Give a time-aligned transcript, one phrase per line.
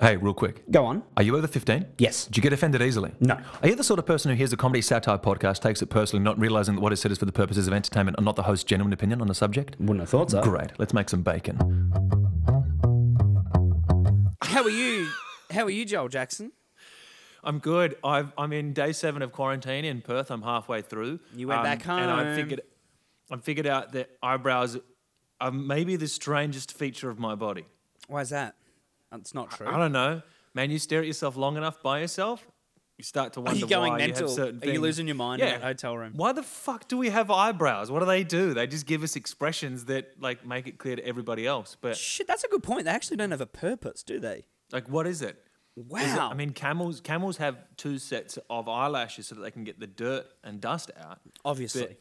[0.00, 0.68] Hey, real quick.
[0.72, 1.04] Go on.
[1.16, 1.86] Are you over 15?
[1.98, 2.26] Yes.
[2.26, 3.12] Do you get offended easily?
[3.20, 3.38] No.
[3.62, 6.24] Are you the sort of person who hears a comedy satire podcast, takes it personally,
[6.24, 8.42] not realizing that what is said is for the purposes of entertainment and not the
[8.42, 9.76] host's genuine opinion on the subject?
[9.78, 10.42] Wouldn't have thought so.
[10.42, 10.72] Great.
[10.78, 11.58] Let's make some bacon.
[14.42, 15.08] How are you?
[15.52, 16.50] How are you, Joel Jackson?
[17.44, 17.96] I'm good.
[18.02, 20.32] I've, I'm in day seven of quarantine in Perth.
[20.32, 21.20] I'm halfway through.
[21.36, 22.00] You went back home.
[22.00, 22.36] And I home.
[22.36, 22.62] figured,
[23.30, 24.76] I figured out that eyebrows
[25.40, 27.66] are maybe the strangest feature of my body.
[28.08, 28.56] Why is that?
[29.14, 29.66] It's not true.
[29.66, 30.22] I don't know.
[30.54, 32.46] Man, you stare at yourself long enough by yourself,
[32.96, 34.22] you start to Are wonder you going why mental?
[34.22, 34.82] you have certain Are you things.
[34.82, 36.12] losing your mind in that hotel room?
[36.14, 37.90] Why the fuck do we have eyebrows?
[37.90, 38.54] What do they do?
[38.54, 41.76] They just give us expressions that like make it clear to everybody else.
[41.80, 42.84] But Shit, that's a good point.
[42.84, 44.44] They actually don't have a purpose, do they?
[44.72, 45.42] like, what is it?
[45.76, 46.28] Is it- Wow.
[46.30, 49.88] I mean, camels camels have two sets of eyelashes so that they can get the
[49.88, 51.18] dirt and dust out.
[51.44, 51.96] Obviously.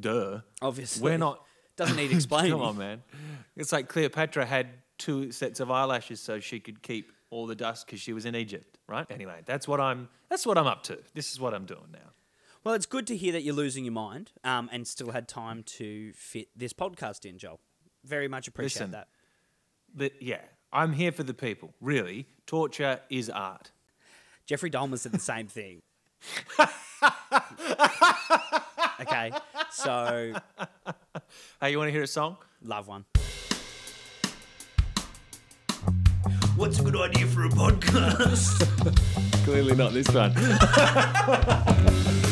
[0.00, 0.40] Duh.
[0.60, 1.04] Obviously.
[1.04, 1.44] We're not.
[1.76, 2.50] Doesn't need explaining.
[2.50, 3.02] Come on, man.
[3.56, 7.86] It's like Cleopatra had two sets of eyelashes so she could keep all the dust
[7.86, 9.06] because she was in Egypt, right?
[9.10, 10.08] Anyway, that's what I'm.
[10.28, 10.98] That's what I'm up to.
[11.14, 12.10] This is what I'm doing now.
[12.64, 15.62] Well, it's good to hear that you're losing your mind um, and still had time
[15.64, 17.60] to fit this podcast in, Joel.
[18.04, 18.90] Very much appreciate Listen.
[18.92, 19.08] that.
[19.94, 20.40] But yeah,
[20.72, 21.72] I'm here for the people.
[21.80, 23.70] Really, torture is art.
[24.46, 25.82] Jeffrey Dahmer said the same thing.
[29.00, 29.30] okay,
[29.70, 30.32] so
[31.60, 32.36] Hey, you want to hear a song?
[32.62, 33.04] love one.
[36.58, 38.66] What's a good idea for a podcast?
[39.44, 40.34] Clearly not this one.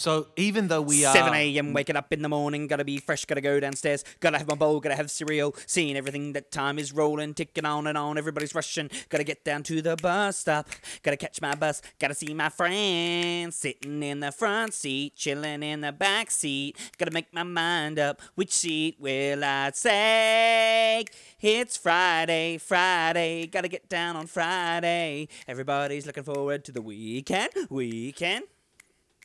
[0.00, 1.74] So even though we are 7 a.m.
[1.74, 4.80] waking up in the morning, gotta be fresh, gotta go downstairs, gotta have my bowl,
[4.80, 8.88] gotta have cereal, seeing everything that time is rolling, ticking on and on, everybody's rushing,
[9.10, 10.70] gotta get down to the bus stop,
[11.02, 15.82] gotta catch my bus, gotta see my friends, sitting in the front seat, chilling in
[15.82, 21.14] the back seat, gotta make my mind up, which seat will I take?
[21.42, 28.44] It's Friday, Friday, gotta get down on Friday, everybody's looking forward to the weekend, weekend.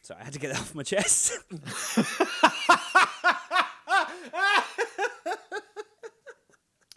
[0.05, 1.33] Sorry, I had to get that off my chest.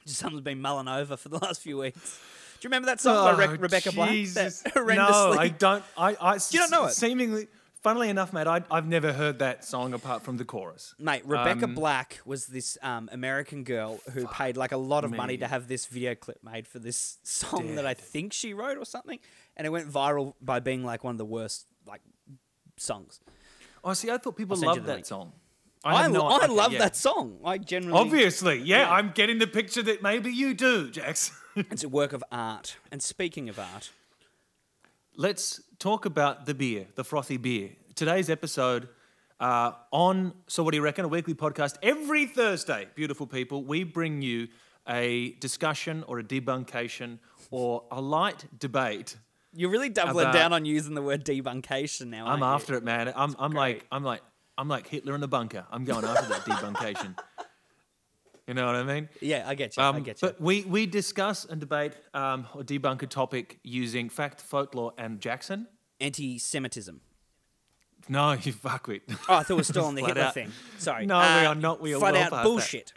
[0.06, 2.18] Just something's been mulling over for the last few weeks.
[2.60, 4.08] Do you remember that song by Re- Oh, Rebecca Black?
[4.08, 4.62] That Jesus.
[4.66, 4.96] horrendously.
[4.96, 5.84] No, I don't.
[5.96, 6.92] I, I You don't know it?
[6.92, 7.46] Seemingly,
[7.82, 10.94] funnily enough, mate, I, I've never heard that song apart from the chorus.
[10.98, 15.10] Mate, Rebecca Um, Black was this um, American girl who paid like a lot of
[15.12, 18.78] money to have this video clip made for this song that I think she wrote
[18.78, 19.18] or something,
[19.56, 22.00] and it went viral by being like one of the worst like
[22.80, 23.20] songs.
[23.84, 25.06] Oh, see, I thought people I'll send you loved the that link.
[25.06, 25.32] song.
[25.84, 26.80] I, have no- I love yeah.
[26.80, 27.38] that song.
[27.44, 28.90] I generally Obviously, yeah, Yeah.
[28.92, 31.30] I'm getting the picture that maybe you do, Jax.
[31.56, 32.76] It's a work of art.
[32.92, 33.90] And speaking of art,
[35.16, 37.70] Let's talk about the beer, the frothy beer.
[37.96, 38.88] Today's episode
[39.40, 41.74] uh, on So What Do You Reckon, a weekly podcast.
[41.82, 44.46] Every Thursday, beautiful people, we bring you
[44.88, 47.18] a discussion or a debuncation
[47.50, 49.16] or a light debate
[49.54, 52.26] you're really doubling About- down on using the word debuncation now.
[52.26, 52.72] I'm aren't you?
[52.72, 53.12] after it, man.
[53.16, 53.86] I'm, I'm like.
[53.90, 54.22] I'm like,
[54.56, 55.64] I'm like Hitler in the bunker.
[55.70, 57.16] I'm going after that debuncation.
[58.46, 59.10] You know what I mean?
[59.20, 59.82] Yeah, I get you.
[59.82, 60.28] I Um, get you.
[60.28, 65.20] But we, we discuss and debate um, or debunk a topic using fact, folklore, and
[65.20, 65.66] Jackson.
[66.00, 66.98] Anti-Semitism.
[68.08, 69.02] No, you fuckwit.
[69.28, 70.32] Oh, I thought we were still on the Hitler out.
[70.32, 70.50] thing.
[70.78, 71.04] Sorry.
[71.04, 71.82] No, we Uh, are not.
[71.82, 72.44] We are flat well out past that.
[72.44, 72.92] bullshit.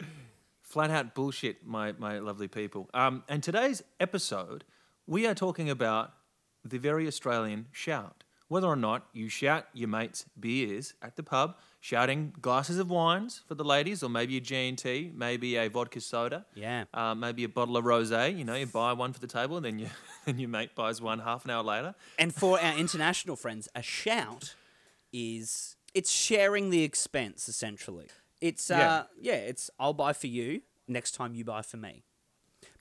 [0.62, 2.88] Flat out bullshit, my, my lovely people.
[2.94, 4.64] Um, and today's episode,
[5.06, 6.14] we are talking about
[6.64, 8.24] the very Australian shout.
[8.48, 13.40] Whether or not you shout your mates' beers at the pub, shouting glasses of wines
[13.48, 16.84] for the ladies, or maybe a G&T, maybe a vodka soda, Yeah.
[16.92, 18.36] uh, maybe a bottle of rosé.
[18.36, 19.88] You know, you buy one for the table, and then you,
[20.26, 21.94] then your mate buys one half an hour later.
[22.18, 24.54] And for our international friends, a shout
[25.14, 28.08] is it's sharing the expense essentially.
[28.40, 29.32] It's uh Yeah.
[29.32, 32.04] yeah, it's I'll buy for you next time you buy for me.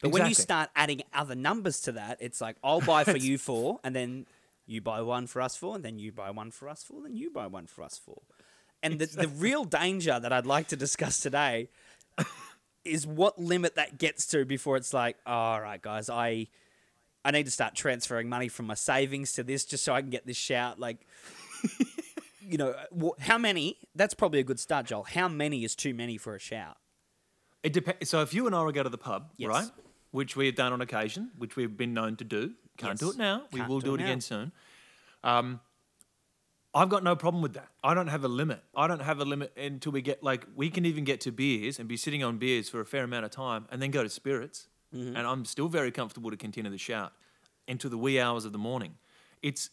[0.02, 3.38] But when you start adding other numbers to that, it's like I'll buy for you
[3.50, 4.26] four, and then
[4.66, 7.16] you buy one for us four, and then you buy one for us for, then
[7.16, 8.22] you buy one for us four.
[8.84, 11.70] And the, the real danger that I'd like to discuss today
[12.84, 16.48] is what limit that gets to before it's like, all right, guys, I
[17.24, 20.10] I need to start transferring money from my savings to this just so I can
[20.10, 20.80] get this shout.
[20.80, 21.06] Like,
[22.42, 22.74] you know,
[23.20, 23.78] how many?
[23.94, 25.04] That's probably a good start, Joel.
[25.04, 26.78] How many is too many for a shout?
[27.62, 28.10] It depends.
[28.10, 29.50] So if you and I were to go to the pub, Yes.
[29.50, 29.70] right,
[30.12, 33.18] which we have done on occasion, which we've been known to do, can't do it
[33.18, 33.44] now.
[33.52, 34.52] We Can't will do it it again soon.
[35.24, 35.60] Um,
[36.74, 37.68] I've got no problem with that.
[37.84, 38.64] I don't have a limit.
[38.76, 41.80] I don't have a limit until we get like we can even get to beers
[41.80, 44.10] and be sitting on beers for a fair amount of time, and then go to
[44.10, 44.68] spirits.
[44.94, 47.14] and I'm still very comfortable to continue the shout
[47.68, 48.96] into the wee hours of the morning.
[49.42, 49.70] It's,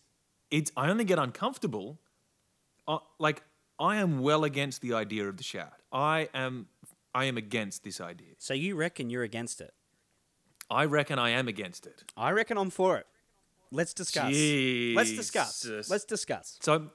[0.50, 0.70] it's.
[0.76, 1.98] I only get uncomfortable,
[2.86, 3.42] uh, like
[3.80, 5.72] I am well against the idea of the shout.
[5.92, 6.68] I am,
[7.14, 8.34] I am against this idea.
[8.38, 9.72] So you reckon you're against it?
[10.70, 12.04] I reckon I am against it.
[12.16, 13.06] I reckon I'm for it.
[13.70, 14.32] Let's discuss.
[14.32, 15.66] Let's discuss.
[15.90, 16.58] Let's discuss.
[16.60, 16.90] So,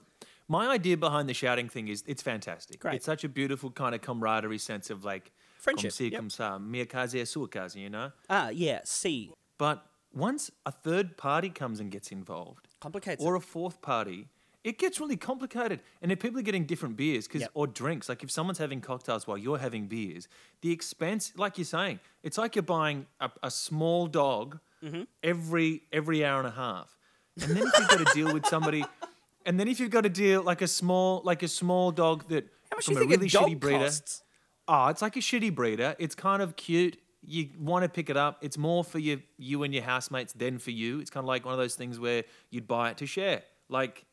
[0.47, 2.79] my idea behind the shouting thing is it's fantastic.
[2.79, 2.95] Great.
[2.95, 5.31] It's such a beautiful kind of camaraderie sense of like
[5.63, 6.19] Friendship, Comme yep.
[6.19, 8.11] comme ça, mia casa sua casa, you know.
[8.29, 8.81] Ah, yeah.
[8.83, 9.31] see.
[9.57, 9.81] But
[10.13, 13.23] once a third party comes and gets involved, complicates.
[13.23, 13.37] or it.
[13.37, 14.27] a fourth party,
[14.63, 15.81] it gets really complicated.
[16.01, 17.51] And if people are getting different beers, 'cause- Yep.
[17.53, 20.27] or drinks, like if someone's having cocktails while you're having beers,
[20.61, 25.03] the expense, like you're saying, it's like you're buying a, a small dog Mm-hmm.
[25.23, 26.97] every every hour and a half.
[27.41, 28.83] And then if you've got to deal with somebody,
[29.45, 32.43] and then if you've got to deal like a small like a small dog that
[32.69, 33.79] How much from do you a really a shitty breeder.
[33.85, 34.23] costs?
[34.67, 35.95] Oh, it's like a shitty breeder.
[35.99, 36.97] It's kind of cute.
[37.25, 38.39] You want to pick it up.
[38.41, 40.99] It's more for you, you and your housemates than for you.
[40.99, 44.03] It's kind of like one of those things where you'd buy it to share, like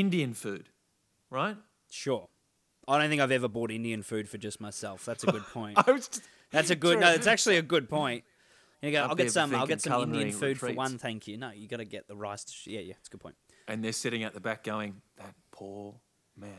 [0.00, 0.68] Indian food,
[1.30, 1.56] right?
[1.90, 2.28] Sure.
[2.88, 5.04] I don't think I've ever bought Indian food for just myself.
[5.04, 5.78] That's a good point.
[5.86, 6.22] Just,
[6.52, 7.00] That's a good.
[7.00, 8.24] No, it's actually a good point.
[8.82, 9.04] You go.
[9.04, 9.54] I'll get some.
[9.54, 11.36] I'll get some Indian food for one, thank you.
[11.36, 12.44] No, you got to get the rice.
[12.44, 13.34] dish- Yeah, yeah, it's a good point.
[13.68, 15.94] and they're sitting at the back going, "That poor
[16.36, 16.52] man."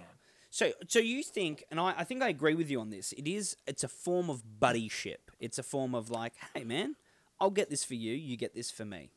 [0.50, 3.12] So, so you think, and I, I think I agree with you on this.
[3.14, 3.56] It is.
[3.68, 5.30] It's a form of buddyship.
[5.40, 6.96] It's a form of like, hey man,
[7.40, 8.14] I'll get this for you.
[8.14, 9.12] You get this for me.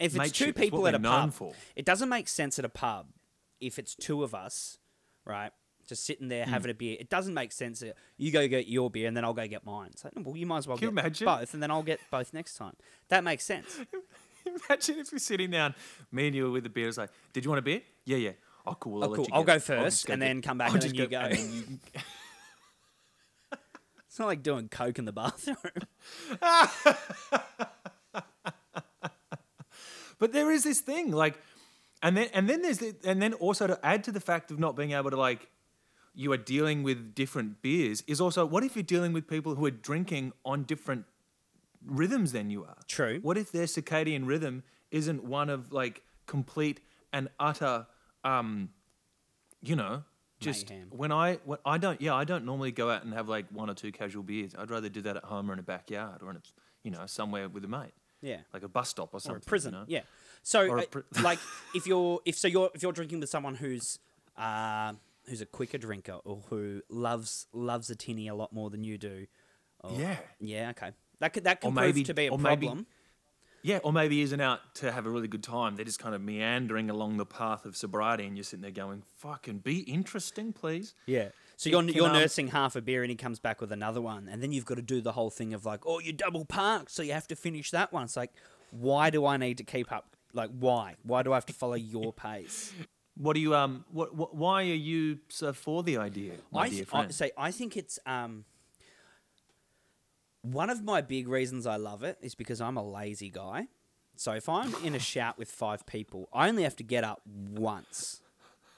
[0.00, 1.52] If it's Mateship, two people at a pub, for.
[1.76, 3.06] it doesn't make sense at a pub.
[3.66, 4.78] If it's two of us,
[5.24, 5.52] right,
[5.86, 6.48] just sitting there mm.
[6.48, 7.80] having a beer, it doesn't make sense.
[7.80, 9.90] That you go get your beer and then I'll go get mine.
[9.92, 11.24] It's like, well, you might as well Can get imagine?
[11.26, 12.74] both, and then I'll get both next time.
[13.08, 13.80] That makes sense.
[14.68, 15.74] Imagine if you're sitting down,
[16.12, 16.86] me and you were with the beer.
[16.86, 18.32] It's like, "Did you want a beer?" Yeah, yeah.
[18.66, 19.02] Oh, cool.
[19.02, 19.28] Oh, I'll Oh, cool.
[19.32, 21.70] I'll go first go and get- then come back I'll and just then you go.
[24.06, 25.56] It's not like doing coke in the bathroom.
[30.18, 31.38] But there is this thing, like,
[32.02, 34.58] and then and then there's the, and then also to add to the fact of
[34.58, 35.48] not being able to like,
[36.14, 39.66] you are dealing with different beers is also what if you're dealing with people who
[39.66, 41.04] are drinking on different
[41.84, 42.76] rhythms than you are?
[42.88, 43.18] True.
[43.22, 46.80] What if their circadian rhythm isn't one of like complete
[47.12, 47.86] and utter,
[48.22, 48.70] um,
[49.62, 50.04] you know,
[50.40, 50.88] just Mayhem.
[50.90, 53.70] when I when I don't yeah I don't normally go out and have like one
[53.70, 54.54] or two casual beers.
[54.56, 56.42] I'd rather do that at home or in a backyard or in a,
[56.82, 57.92] you know somewhere with a mate.
[58.24, 58.38] Yeah.
[58.52, 59.72] Like a bus stop or something, or a prison.
[59.74, 59.84] You know?
[59.88, 60.00] Yeah.
[60.42, 61.38] So, uh, pri- like,
[61.74, 63.98] if you're if so you're if you're drinking with someone who's
[64.36, 64.92] uh,
[65.28, 68.98] who's a quicker drinker or who loves loves a tinny a lot more than you
[68.98, 69.26] do.
[69.80, 70.16] Or, Yeah.
[70.40, 70.70] Yeah.
[70.70, 70.92] Okay.
[71.20, 72.86] That could that Or can maybe- prove to be a or maybe- problem.
[73.66, 75.74] Yeah, or maybe isn't out to have a really good time.
[75.76, 79.04] They're just kind of meandering along the path of sobriety, and you're sitting there going,
[79.16, 81.30] "Fucking be interesting, please." Yeah.
[81.64, 84.02] So you're, can, you're um, nursing half a beer and he comes back with another
[84.02, 86.44] one, and then you've got to do the whole thing of like, oh, you double
[86.44, 88.04] parked, so you have to finish that one.
[88.04, 88.32] It's like,
[88.70, 90.14] why do I need to keep up?
[90.34, 90.96] Like, why?
[91.04, 92.74] Why do I have to follow your pace?
[93.16, 93.86] What do you um?
[93.90, 97.76] What, what why are you so for the idea, I, th- I say I think
[97.76, 98.44] it's um
[100.42, 103.68] one of my big reasons I love it is because I'm a lazy guy.
[104.16, 107.22] So if I'm in a shout with five people, I only have to get up
[107.26, 108.20] once,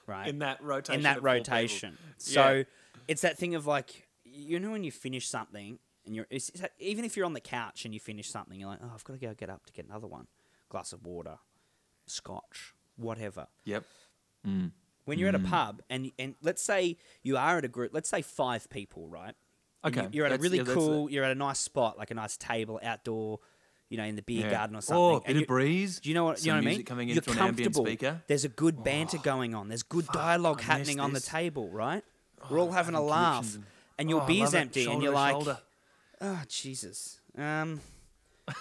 [0.07, 0.27] right?
[0.27, 0.95] in that rotation.
[0.95, 1.53] in that of four people.
[1.53, 1.97] rotation.
[2.17, 2.63] So Yeah.
[3.07, 6.61] it's that thing of like you know when you finish something and you're it's, it's
[6.61, 9.03] that- even if you're on the couch and you finish something, you're like, oh, I've
[9.03, 10.27] got to go get up to get another one,
[10.69, 11.37] glass of water,
[12.05, 13.47] scotch, whatever.
[13.65, 13.83] Yep.
[14.47, 14.71] Mm.
[15.05, 15.49] When you're at a mm.
[15.49, 19.35] pub and and let's say you are at a group, let's say five people, right?
[19.85, 21.09] Okay, you- You're at a really yeah, cool.
[21.09, 23.39] You're at a nice spot, like a nice table outdoor,
[23.89, 24.51] you know, in the beer Yeah.
[24.51, 25.01] garden or something.
[25.01, 25.99] Oh, a and bit you- of breeze.
[25.99, 26.43] Do you know what?
[26.45, 26.83] You know what I mean?
[26.83, 27.85] coming in You're through an ambient comfortable.
[27.85, 28.21] speaker.
[28.27, 29.67] There's a good banter going on.
[29.69, 32.03] There's good dialogue I miss happening on the table, right?
[32.49, 33.65] We're all having a laugh, and-
[33.97, 35.59] and your Oh, beer's empty, and you're like, shoulder.
[36.21, 37.81] "Oh Jesus!" Um,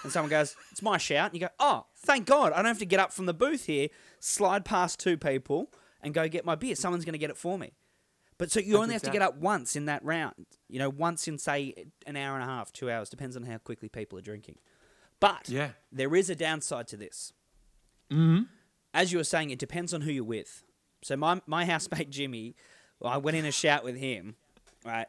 [0.02, 2.52] and someone goes, "It's my shout," and you go, "Oh, thank God!
[2.52, 3.88] I don't have to get up from the booth here,
[4.20, 5.70] slide past two people,
[6.02, 6.74] and go get my beer.
[6.76, 7.72] Someone's going to get it for me."
[8.38, 9.12] But so you only have to that?
[9.12, 10.46] get up once in that round.
[10.68, 13.56] You know, once in say an hour and a half, two hours, depends on how
[13.58, 14.58] quickly people are drinking.
[15.20, 15.70] But Yeah.
[15.92, 17.32] there is a downside to this.
[18.10, 18.42] Mm-hmm.
[18.94, 20.62] As you were saying, it depends on who you're with.
[21.02, 22.54] So my my housemate Jimmy,
[23.00, 24.36] well, I went in a shout with him,
[24.84, 25.06] right?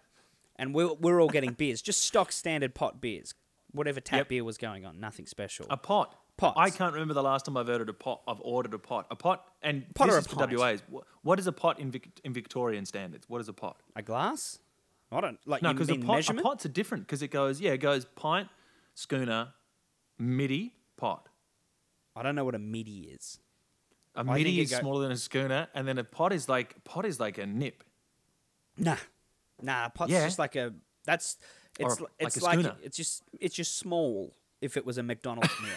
[0.57, 3.33] And we're, we're all getting beers, just stock standard pot beers,
[3.71, 4.29] whatever tap Yep.
[4.29, 5.67] beer was going on, nothing special.
[5.69, 6.15] A pot.
[6.37, 6.55] Pots.
[6.59, 8.21] I can't remember the last time I've ordered a pot.
[8.27, 9.07] I've ordered a pot.
[9.09, 10.45] A pot and Pot this is for?
[10.47, 10.83] WAs.
[11.23, 13.27] What is a pot in, Vic- in Victorian standards?
[13.27, 13.77] What is a pot?
[13.95, 14.59] A glass?
[15.11, 17.71] I don't like No, because a, pot, a pots are different because it goes yeah
[17.71, 18.49] it goes pint,
[18.93, 19.53] schooner,
[20.19, 21.27] midi, pot.
[22.15, 23.39] I don't know what a midi is.
[24.15, 26.83] A think midi is go- smaller than a schooner, and then a pot is like
[26.83, 27.83] pot is like a nip.
[28.77, 28.97] Nah,
[29.61, 29.89] nah.
[29.89, 30.25] Pot's Yeah.
[30.25, 30.73] just like a.
[31.05, 31.37] That's
[31.79, 32.75] Or It's like it's a like schooner.
[32.81, 34.33] it's just it's just small.
[34.61, 35.71] If it was a McDonald's meal.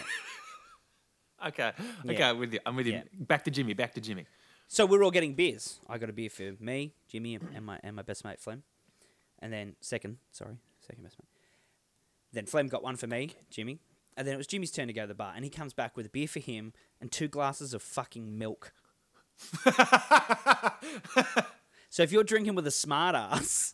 [1.47, 1.71] Okay,
[2.03, 2.11] Yeah.
[2.11, 2.59] okay, I'm with you.
[2.65, 2.93] I'm with you.
[2.93, 3.03] Yeah.
[3.13, 3.73] Back to Jimmy.
[3.73, 4.25] Back to Jimmy.
[4.67, 5.79] So we're all getting beers.
[5.89, 8.63] I got a beer for me, Jimmy, and my and my best mate Flem,
[9.39, 11.27] and then second, sorry, second best mate.
[12.33, 13.79] Then Flem got one for me, Jimmy,
[14.17, 15.95] and then it was Jimmy's turn to go to the bar, and he comes back
[15.97, 18.73] with a beer for him and two glasses of fucking milk.
[21.89, 23.73] so if you're drinking with a smart ass,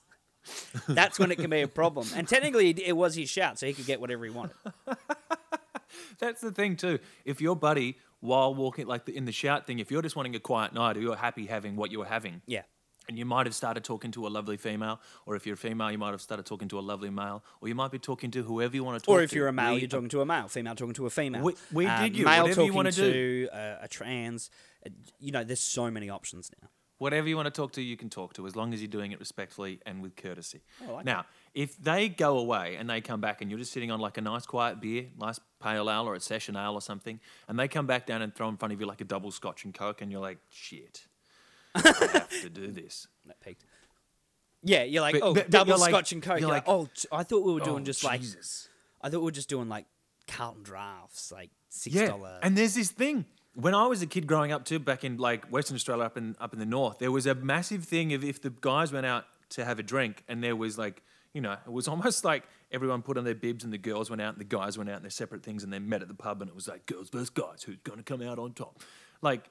[0.88, 2.08] that's when it can be a problem.
[2.15, 4.56] And technically, it was his shout, so he could get whatever he wanted.
[6.20, 7.00] That's the thing too.
[7.25, 10.39] If your buddy, while walking like in the shout thing, if you're just wanting a
[10.39, 12.63] quiet night, or you're happy having what you're having, Yeah.
[13.07, 15.91] And you might have started talking to a lovely female, or if you're a female,
[15.91, 18.43] you might have started talking to a lovely male, or you might be talking to
[18.43, 19.19] whoever you want to talk to.
[19.19, 20.47] Or if you're a male, We- you're talking to a male.
[20.47, 21.43] Female talking to a female.
[21.43, 22.25] We- we dig you.
[22.25, 24.49] Male Whatever you talking wanna to a, a trans.
[24.85, 26.69] uh, You know, there's so many options now.
[26.99, 29.11] whatever you want to talk to, you can talk to, as long as you're doing
[29.11, 30.61] it respectfully and with courtesy.
[30.89, 33.99] Like now, if they go away and they come back and you're just sitting on
[33.99, 37.59] like a nice quiet beer, nice pale ale or a session ale or something, and
[37.59, 39.75] they come back down and throw in front of you like a double scotch and
[39.75, 41.05] coke, and you're like, shit,
[41.75, 43.07] I have to do this.
[43.25, 43.63] That peaked.
[44.63, 46.31] Yeah, you're like, But- oh, but- but double you're like- scotch and coke.
[46.39, 48.69] you're You're like, like, oh, t- I thought we were doing "Oh, just like, Jesus."
[49.01, 49.86] I thought we were just doing like
[50.27, 52.39] Carlton drafts, like six Yeah, dollar.
[52.41, 53.25] and there's this thing.
[53.53, 56.36] When I was a kid growing up too, back in like Western Australia, up in
[56.39, 59.25] up in the north, there was a massive thing of if the guys went out
[59.50, 61.01] to have a drink, and there was like,
[61.33, 64.21] you know, it was almost like everyone put on their bibs, and the girls went
[64.21, 66.13] out, and the guys went out, and their separate things, and they met at the
[66.13, 68.81] pub, and it was like girls versus guys, who's going to come out on top?
[69.21, 69.50] Like,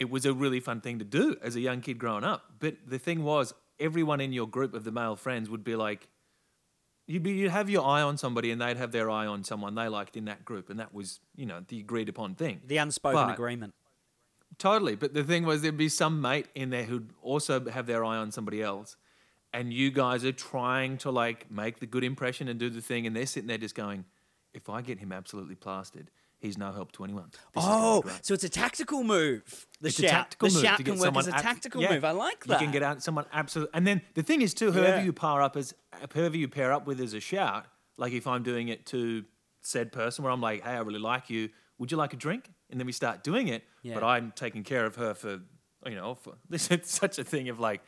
[0.00, 2.44] it was a really fun thing to do as a young kid growing up.
[2.58, 6.08] But the thing was, everyone in your group of the male friends would be like,
[7.06, 9.74] you'd be you'd have your eye on somebody and they'd have their eye on someone
[9.74, 10.70] they liked in that group.
[10.70, 12.60] And that was you know the agreed upon thing.
[12.66, 13.74] The unspoken But- agreement.
[14.58, 14.96] totally.
[14.96, 18.16] But the thing was there'd be some mate in there who'd also have their eye
[18.16, 18.96] on somebody else.
[19.52, 23.06] And you guys are trying to like make the good impression and do the thing.
[23.06, 24.06] And they're sitting there just going
[24.52, 28.08] if i get him absolutely plastered he's no help to anyone This is gonna be
[28.08, 29.66] Oh, so it's a tactical move.
[29.80, 30.10] The It's a shout.
[30.10, 32.04] tactical the move shout can work as a ab- tactical yeah, move.
[32.04, 32.60] I like that.
[32.60, 33.72] You can get out someone absolutely.
[33.74, 35.04] And then the thing is too, whoever Yeah.
[35.04, 35.74] you pair up as
[36.12, 37.66] whoever you pair up with as a shout.
[37.96, 39.24] Like if I'm doing it to
[39.62, 41.50] said person, where I'm like, "Hey, I really like you.
[41.78, 43.62] Would you like a drink?" And then we start doing it.
[43.84, 45.40] But I'm taking care of her for
[45.86, 46.14] you know.
[46.14, 47.82] For, this is such a thing of like,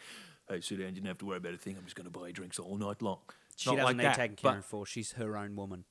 [0.49, 0.94] "Hey, down.
[0.94, 1.76] You don't have to worry about a thing.
[1.78, 3.21] I'm just going to buy you drinks all night long."
[3.56, 4.85] She not doesn't like need that, taken care of for.
[4.87, 5.85] She's her own woman.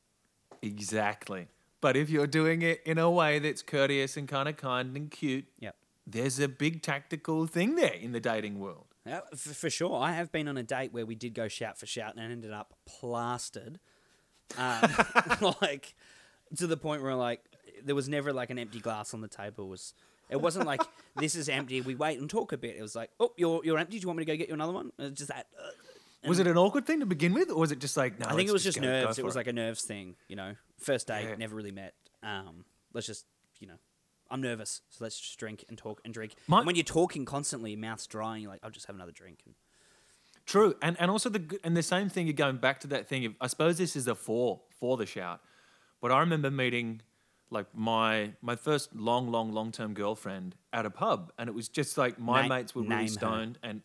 [0.61, 1.47] Exactly.
[1.81, 5.09] But if you're doing it in a way that's courteous and kind of kind and
[5.11, 5.75] cute, Yep.
[6.07, 8.85] there's a big tactical thing there in the dating world.
[9.05, 9.99] Yeah, for sure.
[9.99, 12.53] I have been on a date where we did go shout for shout and ended
[12.53, 13.79] up plastered.
[14.59, 14.91] Um,
[15.61, 15.95] like
[16.57, 17.41] to the point where like
[17.83, 19.65] there was never like an empty glass on the table.
[19.65, 19.93] It was
[20.29, 20.81] it wasn't like
[21.15, 21.81] this is empty.
[21.81, 22.75] We wait and talk a bit.
[22.77, 23.97] It was like oh you're you're empty.
[23.97, 24.91] Do you want me to go get you another one?
[24.99, 25.47] It was just that.
[25.59, 25.69] uh,
[26.27, 28.27] Was it an awkward thing to begin with, or was it just like no?
[28.27, 29.17] I think it was just go nerves.
[29.19, 30.15] It was like a nerves thing.
[30.27, 31.35] You know, first date, Yeah.
[31.35, 31.93] never really met.
[32.23, 33.25] Um, let's just
[33.59, 33.77] you know.
[34.29, 36.35] I'm nervous, so let's just drink and talk and drink.
[36.47, 39.11] My- and when you're talking constantly, mouth's dry, and you're like, I'll just have another
[39.11, 39.39] drink.
[39.45, 39.55] And
[40.45, 42.27] true, and and also the and the same thing.
[42.27, 43.25] You're going back to that thing.
[43.25, 45.41] Of, I suppose this is a for for the shout,
[46.01, 47.01] but I remember meeting
[47.49, 51.67] like my my first long long long term girlfriend at a pub, and it was
[51.67, 53.07] just like my Name- mates were really her.
[53.07, 53.81] stoned and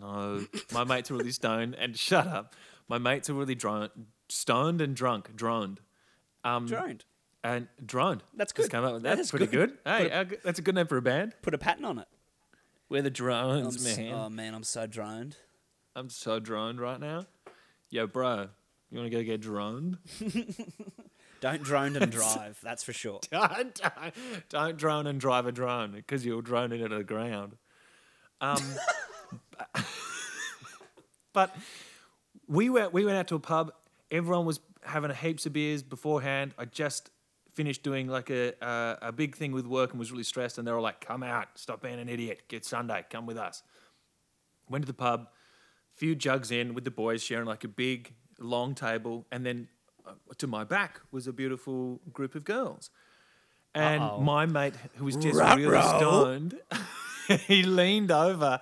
[0.00, 2.54] no, my mates are really stoned and shut up.
[2.88, 3.90] My mates are really droned,
[4.28, 5.80] stoned and drunk, droned.
[6.44, 7.04] Um, droned.
[7.42, 8.22] and droned.
[8.36, 8.76] That's Just good.
[8.76, 9.20] came up with That that.
[9.22, 9.70] is pretty good.
[9.84, 9.90] good.
[10.10, 11.34] Hey, good- that's a good name for a band.
[11.42, 12.08] Put a pattern on it.
[12.90, 14.12] We're the I'm drones, s- man.
[14.12, 15.36] oh man, I'm so droned.
[15.96, 17.24] I'm so droned right now.
[17.88, 18.48] Yo, bro,
[18.90, 19.98] you want to go get droned?
[21.40, 22.58] Don't drone and drive.
[22.62, 23.20] That's for sure.
[23.30, 24.14] don't, don't,
[24.48, 27.56] don't drone and drive a drone because you'll drone it into the ground.
[28.40, 28.56] Um,
[31.32, 31.54] but
[32.46, 33.72] we went we went out to a pub.
[34.10, 36.54] Everyone was having heaps of beers beforehand.
[36.58, 37.10] I just
[37.52, 40.58] finished doing like a, a a big thing with work and was really stressed.
[40.58, 42.42] And they were like, "Come out, stop being an idiot.
[42.48, 43.62] Get Sunday, come with us."
[44.68, 45.28] Went to the pub,
[45.94, 49.68] few jugs in with the boys, sharing like a big long table, and then
[50.06, 52.90] uh, to my back was a beautiful group of girls.
[53.74, 54.20] And Uh-oh.
[54.20, 56.58] my mate, who was just really stoned,
[57.46, 58.60] he leaned over,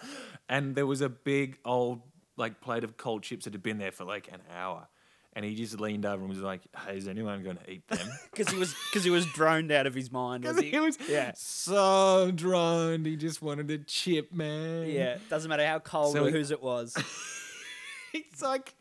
[0.52, 2.00] and there was a big old
[2.36, 4.86] like plate of cold chips that had been there for like an hour.
[5.34, 8.06] And he just leaned over and was like, "Hey, is anyone going to eat them?"
[8.30, 10.44] Because he was because he was droned out of his mind.
[10.44, 11.32] Was Because he was Yeah.
[11.36, 14.88] so droned, he just wanted a chip, man.
[14.90, 15.16] Yeah.
[15.30, 16.94] Doesn't matter how cold So or he- whose it was.
[18.14, 18.74] It's like,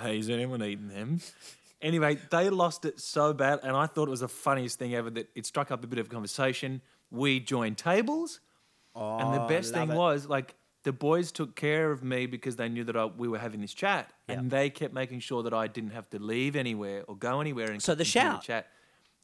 [0.00, 1.20] hey, is anyone eating them?
[1.82, 5.10] Anyway, they lost it so bad, and I thought it was the funniest thing ever
[5.10, 6.80] that it struck up a bit of conversation.
[7.10, 8.38] We joined tables,
[8.94, 9.96] and the Oh, best thing it.
[9.96, 10.54] was like
[10.88, 13.74] the boys took care of me because they knew that I, we were having this
[13.74, 17.40] chat, and they kept making sure that I didn't have to leave anywhere or go
[17.42, 17.70] anywhere.
[17.70, 18.42] And So the shout.
[18.42, 18.68] chat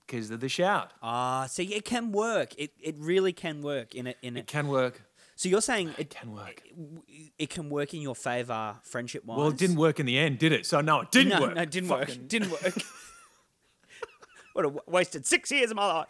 [0.06, 0.92] because of the shout.
[1.02, 2.50] Ah, see, it can work.
[2.58, 4.46] It it really can work in it in It it.
[4.46, 4.94] can work.
[5.36, 6.60] So you're saying it can work.
[6.66, 9.38] It, it can work in your favor, friendship wise.
[9.38, 10.66] Well, it didn't work in the end, did it?
[10.66, 11.54] So no, it didn't no, work.
[11.56, 12.28] No, it didn't Fucking- work.
[12.34, 12.74] Didn't work.
[14.54, 16.08] Would have wasted six years of my life.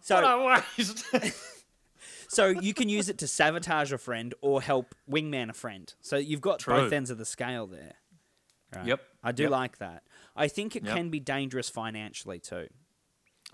[0.00, 1.04] So, What a waste.
[2.32, 5.92] so you can use it to sabotage a friend or help wingman a friend.
[6.00, 6.74] So you've got True.
[6.82, 7.94] both ends of the scale there.
[8.74, 8.86] Right.
[8.86, 9.00] Yep.
[9.22, 9.50] I do Yep.
[9.52, 10.02] like that.
[10.34, 10.96] I think it Yep.
[10.96, 12.68] can be dangerous financially too.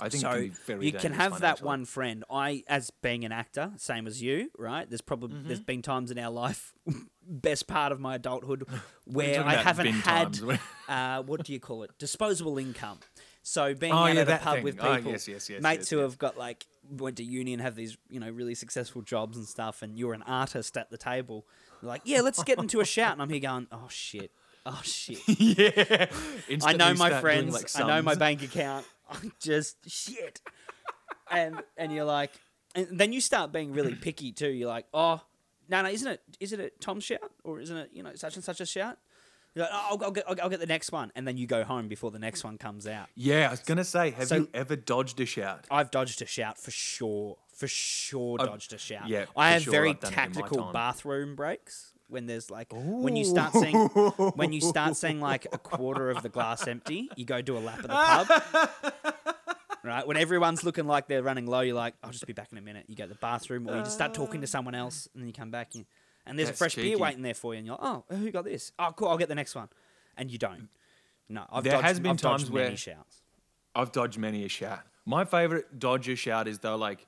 [0.01, 2.23] I think so it can be very you can have that one friend.
[2.31, 4.89] I, as being an actor, same as you, right?
[4.89, 5.49] There's probably Mm-hmm.
[5.49, 6.73] there's been times in our life,
[7.27, 8.63] best part of my adulthood,
[9.07, 10.39] where I haven't had
[10.89, 11.91] uh, what do you call it?
[11.99, 13.01] Disposable income.
[13.43, 14.65] So being Oh, out yeah, at a pub thing.
[14.65, 17.63] with Oh, people, yes, yes, yes, mates who have got like went to uni and
[17.63, 20.99] have these you know really successful jobs and stuff, and you're an artist at the
[20.99, 21.47] table.
[21.81, 24.33] They're like, yeah, let's get into a shout, and I'm here going, oh shit,
[24.67, 25.21] oh shit.
[25.27, 26.07] yeah.
[26.65, 27.55] I know my friends.
[27.55, 28.87] like, I know my bank account.
[29.11, 30.41] I'm just shit.
[31.31, 32.33] and and you're like,
[32.75, 34.51] and then you start being really picky too.
[34.51, 35.21] You're like, oh,
[35.69, 36.23] no, no, isn't it?
[36.41, 38.99] Isn't it Tom's shout or isn't it you know such and such a shout?
[39.55, 41.47] You're like, oh, I'll, I'll get I'll, I'll get the next one, and then you
[41.47, 43.09] go home before the next one comes out.
[43.17, 45.67] Yeah, I was gonna say, have So- you ever dodged a shout?
[45.71, 47.37] I've dodged a shout for sure.
[47.55, 49.09] For sure, dodged a shout.
[49.09, 50.73] yeah, I for have sure, very I've done it in my tactical time.
[50.73, 55.59] bathroom breaks when there's like when you start seeing when you start seeing like a
[55.59, 57.89] quarter of the glass empty, you go do a lap of the
[58.69, 59.05] pub.
[59.85, 62.59] right, when everyone's looking like they're running low, you're like, "I'll just be back in
[62.59, 65.09] a minute." You go to the bathroom, or you just start talking to someone else,
[65.15, 65.85] and then you come back, and,
[66.29, 68.31] and there's That's a fresh beer waiting there for you, and you're like, "Oh, who
[68.31, 68.73] got this?
[68.79, 69.69] Oh, cool, I'll get the next one,"
[70.17, 70.69] and you don't.
[71.29, 73.23] No, I've There dodged, has been I've times many where- shouts.
[73.75, 74.81] I've dodged many a shout.
[75.05, 77.07] My favorite dodger shout is though like,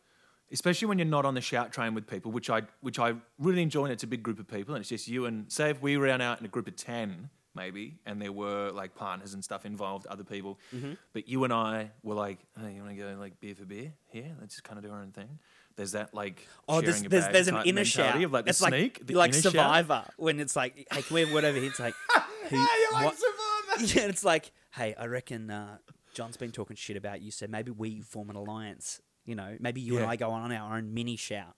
[0.53, 3.63] especially when you're not on the shout train with people, which I which I really
[3.63, 3.85] enjoy.
[3.85, 5.97] And it's a big group of people, and it's just you and say if we
[5.97, 9.65] ran out in a group of ten maybe, and there were like partners and stuff
[9.67, 10.93] involved, other people, Mm-hmm.
[11.13, 13.93] but you and I were like, hey, you want to go like beer for beer?
[14.09, 14.35] here?
[14.41, 15.39] let's just kind of do our own thing.
[15.77, 18.23] There's that like Oh, there's there's, there's an inner shout.
[18.23, 19.53] of like the it's sneak, like the like inner shout.
[19.53, 21.57] Survivor when it's like, hey, can we have whatever?
[21.59, 21.95] It's like,
[22.51, 22.57] who,
[22.93, 23.17] what-
[23.81, 25.79] Yeah, it's like, hey, I reckon uh,
[26.13, 29.01] John's been talking shit about you, so maybe we form an alliance.
[29.25, 31.55] You know, maybe you and I go on our own mini shout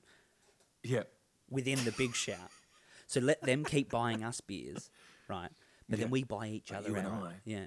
[0.84, 1.04] Yeah,
[1.50, 2.50] within the big shout.
[3.06, 4.90] So let them keep buying us beers,
[5.28, 5.50] right?
[5.92, 7.22] But then we buy each Like other and out.
[7.24, 7.34] I.
[7.44, 7.66] Yeah.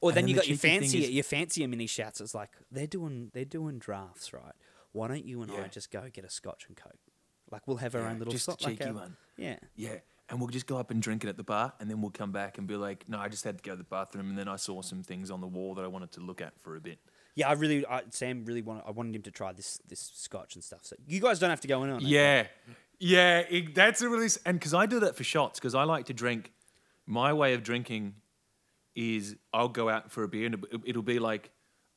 [0.00, 2.20] Or then then you the got your fancy is- your fancier mini shouts.
[2.20, 4.54] It's like they're doing they're doing drafts, right?
[4.92, 6.98] Why don't you and I just go get a scotch and coke?
[7.50, 9.16] Like we'll have our Yeah, own little just a so- like cheeky our- one.
[9.36, 9.56] Yeah.
[9.74, 9.96] Yeah.
[10.30, 12.32] And we'll just go up and drink it at the bar, and then we'll come
[12.32, 14.46] back and be like, no, I just had to go to the bathroom, and then
[14.46, 16.80] I saw some things on the wall that I wanted to look at for a
[16.82, 16.98] bit.
[17.34, 20.54] Yeah, I really, I, Sam really wanted, I wanted him to try this this scotch
[20.54, 20.80] and stuff.
[20.82, 22.08] So you guys don't have to go in on it.
[22.08, 22.46] Yeah.
[22.98, 23.38] Yeah.
[23.48, 26.12] It, that's a really, and because I do that for shots, because I like to
[26.12, 26.52] drink,
[27.08, 28.14] my way of drinking
[28.94, 31.50] is I'll go out for a beer, and it- it'll be like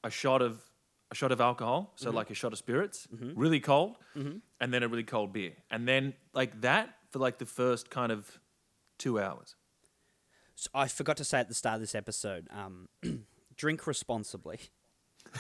[0.04, 0.64] a shot of,
[1.12, 2.18] a shot of alcohol, so mm-hmm.
[2.18, 3.38] like a shot of spirits, mm-hmm.
[3.38, 4.38] really cold, mm-hmm.
[4.62, 5.54] and then a really cold beer.
[5.70, 8.40] And then like that for like the first kind of
[8.98, 9.56] two hours.
[10.56, 12.88] So I forgot to say at the start of this episode, um,
[13.56, 14.60] drink responsibly.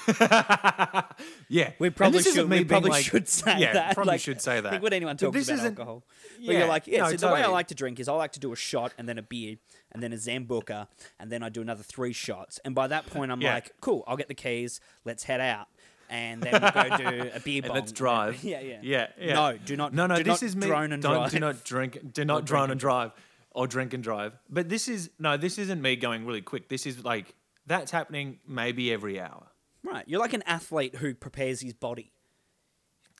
[1.49, 2.47] Yeah, We probably should.
[2.49, 3.95] me We probably like- should say yeah, that.
[3.95, 4.71] Probably Like, should say that.
[4.73, 6.03] Like when anyone this about alcohol,
[6.37, 7.03] but Yeah, you're like, yeah.
[7.03, 8.93] no, so the way I like to drink is I like to do a shot
[8.97, 9.57] and then a beer
[9.91, 10.87] and then a Zambuca
[11.19, 12.59] and then I do another three shots.
[12.63, 13.55] And by that point, I'm Yeah.
[13.55, 14.03] like, cool.
[14.07, 14.79] I'll get the keys.
[15.05, 15.67] Let's head out.
[16.09, 17.75] And then we'll go do a beer And bong.
[17.75, 18.43] let's drive.
[18.43, 19.33] Yeah, yeah, yeah, yeah.
[19.33, 19.93] No, do not.
[19.93, 20.17] No, no.
[20.17, 20.67] do this is me.
[20.67, 21.31] Drone and don't drive.
[21.31, 22.13] do not drink.
[22.13, 23.11] Do not drone and drive,
[23.51, 24.33] or drink and drive.
[24.49, 25.37] But this is no.
[25.37, 26.67] This isn't me going really quick.
[26.67, 27.33] This is like
[27.65, 29.47] that's happening maybe every hour.
[29.83, 32.11] Right, you're like an athlete who prepares his body.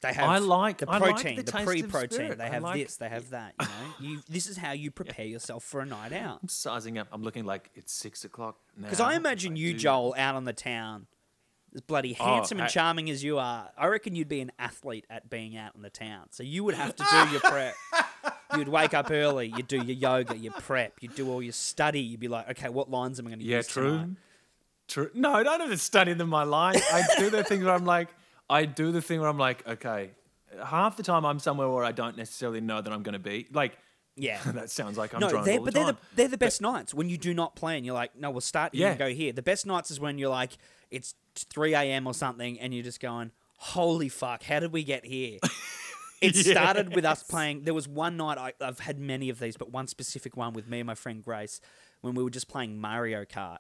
[0.02, 2.38] They have I like- the I like protein, the the, pre-protein.
[2.38, 3.54] They have like- this, they have that.
[3.60, 3.74] You know,
[4.16, 6.40] you this is how you prepare yourself for a night out.
[6.42, 7.08] I'm sizing up.
[7.12, 8.86] I'm looking like it's six o'clock now.
[8.86, 11.06] Because I imagine you, do- Joel, out on the town,
[11.76, 13.70] as bloody Oh, handsome and I- charming as you are.
[13.78, 16.28] I reckon you'd be an athlete at being out in the town.
[16.32, 17.76] So you would have to do your prep.
[18.58, 19.48] You'd wake up early.
[19.56, 20.96] You'd do your yoga, your prep.
[21.00, 22.02] You'd do all your study.
[22.02, 23.92] You'd be like, okay, what lines am I going to Yeah, use true.
[23.92, 24.10] tonight?
[24.92, 25.10] True.
[25.14, 26.84] No, I don't have to study them in my life.
[26.94, 28.10] I do the thing where I'm like,
[28.50, 30.12] I do the thing where I'm like, okay,
[30.64, 33.48] half the time I'm somewhere where I don't necessarily know that I'm going to be.
[33.54, 33.78] Like,
[34.18, 34.40] Yeah.
[34.46, 36.62] that sounds like I'm no, drunk they're, all the but they're the, they're the best
[36.62, 37.86] nights when you do not plan.
[37.86, 39.08] You're like, no, we'll start here and Yeah.
[39.08, 39.32] go here.
[39.32, 40.52] The best nights is when you're like,
[40.90, 42.06] it's 3 a.m.
[42.06, 45.40] or something, and you're just going, holy fuck, how did we get here?
[46.22, 47.64] It started with us playing.
[47.64, 50.68] There was one night, I, I've had many of these, but one specific one with
[50.68, 51.60] me and my friend Grace
[52.02, 53.58] when we were just playing Mario Kart.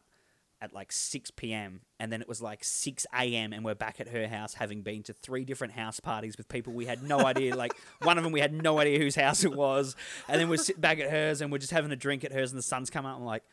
[0.61, 1.81] At like 6 p.m.
[1.99, 3.51] and then it was like 6 a.m.
[3.51, 6.71] and we're back at her house having been to three different house parties with people
[6.71, 9.55] we had no idea like one of them we had no idea whose house it
[9.55, 9.95] was
[10.27, 12.51] and then we're sitting back at hers and we're just having a drink at hers
[12.51, 13.43] and the sun's come out and I'm like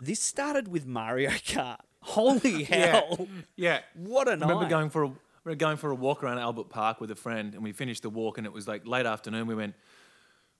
[0.00, 3.80] this started with Mario Kart holy hell Yeah.
[3.94, 5.06] what a I remember night going for a
[5.44, 8.02] we were going for a walk around Albert Park with a friend, and we finished
[8.02, 9.46] the walk, and it was like late afternoon.
[9.46, 9.74] We went,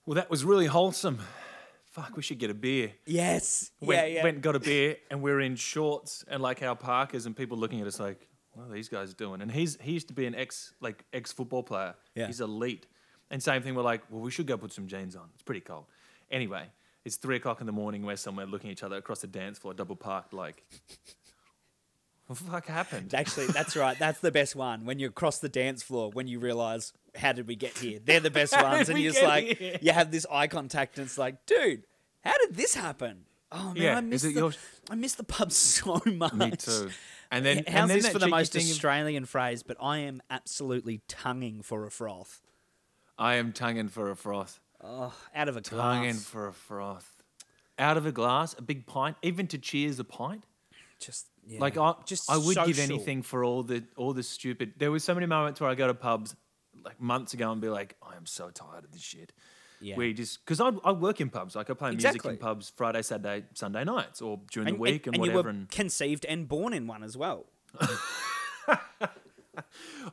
[0.07, 1.19] "Well, that was really wholesome.
[1.91, 4.97] Fuck, we should get a beer." yes Went, yeah yeah went and got a beer,
[5.09, 8.67] and we're in shorts and like our parkers, and people looking at us like, "What
[8.67, 11.63] are these guys doing?" And he's he used to be an ex like ex football
[11.63, 11.95] player.
[12.15, 12.27] Yeah.
[12.27, 12.87] He's elite.
[13.29, 13.75] And same thing.
[13.75, 15.29] We're like, "Well, we should go put some jeans on.
[15.33, 15.85] It's pretty cold."
[16.29, 16.65] Anyway,
[17.05, 18.05] it's three o'clock in the morning.
[18.05, 20.33] We're somewhere looking at each other across the dance floor, double parked.
[20.33, 20.63] Like,
[22.27, 23.13] what the fuck happened?
[23.13, 23.97] Actually, that's right.
[23.99, 24.85] That's the best one.
[24.85, 27.99] When you cross the dance floor, when you realize, how did we get here?
[28.03, 28.89] They're the best ones.
[28.89, 29.77] And you're just like, here?
[29.81, 31.83] you have this eye contact, and it's like, dude,
[32.23, 33.25] how did this happen?
[33.51, 34.53] Oh, man, Yeah, I is miss it the, your-
[34.89, 36.33] I miss the pub so much.
[36.33, 36.89] Me too.
[37.31, 39.63] And then, How's and then this for the most thing of, Australian phrase?
[39.63, 42.41] But I am absolutely tonguing for a froth.
[43.17, 44.59] I am tonguing for a froth.
[44.83, 46.23] Oh, out of a Tonguing glass.
[46.25, 47.21] for a froth.
[47.77, 50.43] Out of a glass, a big pint, even to cheers a pint.
[50.99, 51.59] Just, yeah.
[51.59, 54.73] Like I, just I would give anything for all the all the stupid.
[54.77, 56.35] There were so many moments where I go to pubs
[56.83, 59.33] like months ago and be like, I am so tired of this shit.
[59.79, 59.97] Yeah.
[59.99, 62.31] You just because I, I work in pubs, like I play music Exactly.
[62.33, 65.39] in pubs Friday, Saturday, Sunday nights, or during the week and, and whatever.
[65.39, 67.45] you were and conceived and born in one as well.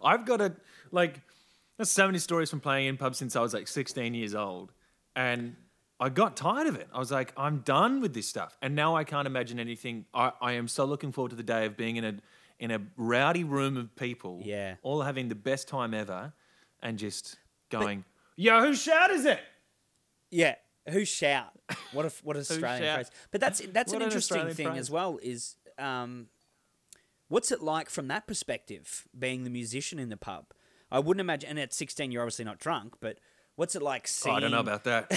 [0.03, 0.55] I've got a
[0.91, 1.21] like
[1.77, 4.73] there's so many stories from playing in pubs since I was like 16 years old.
[5.15, 5.55] And
[6.01, 6.89] I got tired of it.
[6.93, 8.57] I was like, I'm done with this stuff.
[8.63, 10.07] And now I can't imagine anything.
[10.15, 12.15] I, I am so looking forward to the day of being in a
[12.59, 14.75] in a rowdy room of people, Yeah.
[14.83, 16.33] all having the best time ever,
[16.83, 17.37] and just
[17.71, 18.05] going,
[18.37, 19.41] Yo, whose shout is it?
[20.31, 20.55] Yeah.
[20.91, 21.53] Who shout?
[21.93, 23.11] What a what a Australian phrase.
[23.31, 24.79] But that's that's an an interesting Australian thing phrase.
[24.81, 25.19] as well.
[25.23, 26.29] Is um,
[27.29, 30.47] what's it like from that perspective, being the musician in the pub?
[30.91, 31.51] I wouldn't imagine.
[31.51, 33.19] And at sixteen, you're obviously not drunk, but
[33.57, 34.37] what's it like Oh, seeing?
[34.37, 35.13] I don't know about that.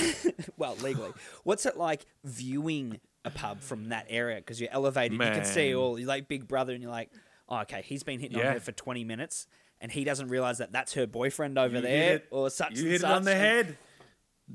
[0.57, 1.11] well, legally,
[1.43, 4.37] what's it like viewing a pub from that area?
[4.37, 5.97] Because you're elevated, you can see all.
[5.97, 7.11] You're like Big Brother, and you're like,
[7.47, 8.53] oh, okay, he's been hitting on Yeah.
[8.53, 9.47] her for twenty minutes.
[9.81, 12.83] And he doesn't realize that that's her boyfriend over You there, it- or such you
[12.83, 13.11] and hit it such.
[13.11, 13.77] on the head.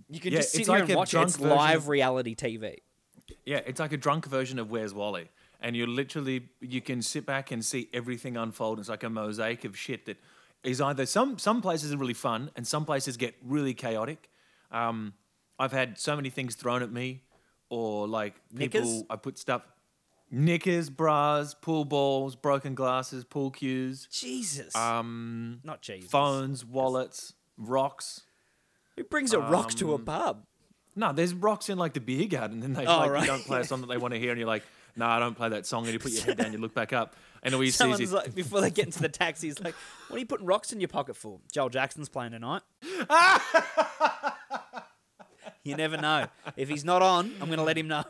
[0.09, 1.21] You can Yeah, just sit here like and watch it.
[1.21, 2.79] It's live of- reality TV.
[3.45, 5.29] Yeah, it's like a drunk version of Where's Wally.
[5.61, 8.79] And you literally you can sit back and see everything unfold.
[8.79, 10.19] It's like a mosaic of shit that
[10.63, 14.31] is either some some places are really fun and some places get really chaotic.
[14.71, 15.15] Um,
[15.59, 17.23] I've had so many things thrown at me,
[17.71, 19.03] or like people Knickers?
[19.11, 19.63] I put stuff,
[20.31, 24.75] knickers, bras, pool balls, broken glasses, pool cues, Jesus.
[24.75, 26.11] um, Not Jesus.
[26.11, 28.23] phones, wallets, rocks.
[28.97, 30.47] Who brings a rock to a Um, pub?
[30.99, 33.21] No, there's rocks in like the beer garden, and they Oh, like right.
[33.23, 34.63] you don't play a song that they want to hear, and you're like,
[34.97, 36.95] no, I don't play that song, and you put your head down, you look back
[36.95, 39.61] up, and all you see Someone's is like, before they get into the taxi, he's
[39.61, 39.75] like,
[40.09, 41.39] what are you putting rocks in your pocket for?
[41.53, 42.63] Joel Jackson's playing tonight.
[45.65, 46.29] you never know.
[46.57, 48.05] If he's not on, I'm going to let him know.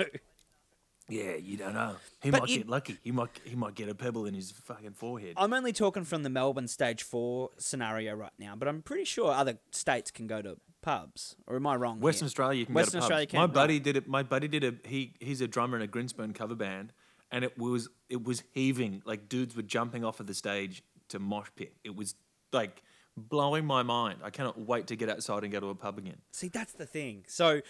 [1.09, 1.97] Yeah, you don't know.
[2.23, 2.99] He But might you- get lucky.
[3.03, 5.35] He might he might get a pebble in his fucking forehead.
[5.37, 9.31] I'm only talking from the Melbourne Stage 4 scenario right now, but I'm pretty sure
[9.33, 11.37] other states can go to pubs.
[11.47, 12.01] Or am I wrong?
[12.01, 12.29] Western here?
[12.29, 13.05] Australia, you can Western go to pubs.
[13.11, 13.53] Australia can, My right.
[13.55, 14.09] buddy did it.
[14.09, 15.15] My buddy did a he.
[15.21, 16.93] He's a drummer in a Grinspoon cover band,
[17.31, 19.03] and it was it was heaving.
[19.05, 21.75] Like dudes were jumping off of the stage to mosh pit.
[21.85, 22.15] It was
[22.53, 22.83] like
[23.17, 24.19] blowing my mind.
[24.23, 26.19] I cannot wait to get outside and go to a pub again.
[26.33, 27.25] See, that's the thing.
[27.29, 27.63] So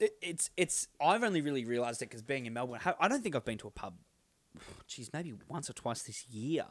[0.00, 0.88] it, it's it's.
[1.00, 3.68] I've only really realised it because being in Melbourne, I don't think I've been to
[3.68, 3.94] a pub.
[4.88, 6.64] Geez, maybe once or twice this year.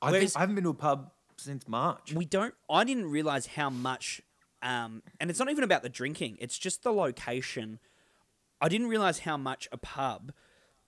[0.00, 2.12] I, Whereas- think, I haven't been to a pub since March.
[2.12, 4.20] we don't i didn't realize how much
[4.62, 7.80] um, and it's not even about the drinking it's just the location
[8.60, 10.30] i didn't realize how much a pub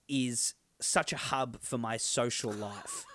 [0.07, 3.05] is such a hub for my social life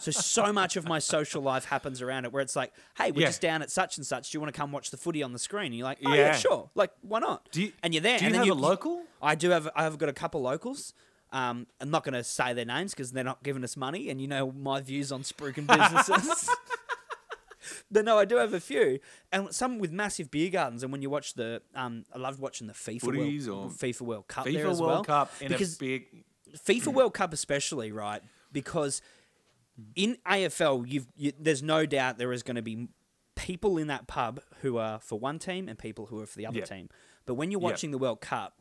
[0.00, 3.20] so so much of my social life happens around it where it's like hey we're
[3.22, 3.26] Yeah.
[3.28, 5.32] just down at such and such do you want to come watch the footy on
[5.32, 6.36] the screen and you're like oh yeah, Yeah.
[6.36, 8.60] sure like why not Do you- and you're there do you and then have a
[8.60, 9.02] local?
[9.20, 10.94] i do have i've got a couple locals
[11.34, 14.20] um, I'm not going to say their names because they're not giving us money, and
[14.20, 16.50] you know my views on spruiking businesses.
[17.90, 18.98] But no, I do have a few,
[19.30, 20.82] and some with massive beer gardens.
[20.82, 24.00] And when you watch the, um, I loved watching the FIFA Footies World, or- FIFA
[24.02, 25.04] World Cup FIFA there as World well.
[25.04, 26.24] Cup in because a big.
[26.66, 28.20] FIFA World Cup especially, right?
[28.52, 29.00] Because
[29.94, 32.88] in AFL, you've you, there's no doubt there is going to be
[33.36, 36.46] people in that pub who are for one team and people who are for the
[36.46, 36.64] other Yeah.
[36.66, 36.88] team.
[37.26, 38.58] But when you're watching the World Cup,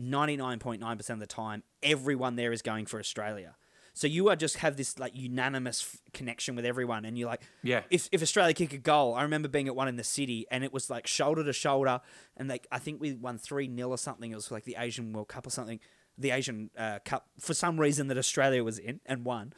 [0.00, 3.56] 99.9% of the time, everyone there is going for Australia.
[3.94, 7.42] So you are just have this like unanimous f- connection with everyone, and you're like,
[7.62, 7.82] Yeah.
[7.90, 10.64] If if Australia kick a goal, I remember being at one in the city, and
[10.64, 12.00] it was like shoulder to shoulder,
[12.38, 14.30] and like I think we won three 0 or something.
[14.32, 15.78] It was like the Asian World Cup or something.
[16.16, 19.52] the Asian uh, Cup for some reason that Australia was in and won.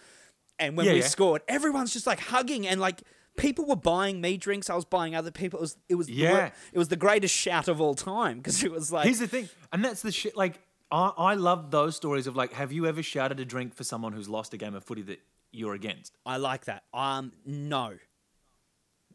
[0.58, 1.06] And when Yeah, we yeah.
[1.06, 3.02] scored, everyone's just like hugging and like
[3.36, 4.70] people were buying me drinks.
[4.70, 5.58] I was buying other people.
[5.58, 6.50] It was it was the, Yeah.
[6.72, 9.48] it was the greatest shout of all time because it was like Here's the thing,
[9.72, 10.36] and that's the shit.
[10.36, 13.82] Like, I, I love those stories of like, have you ever shouted a drink for
[13.84, 16.16] someone who's lost a game of footy that you're against?
[16.24, 16.84] I like that.
[16.92, 17.94] Um, no.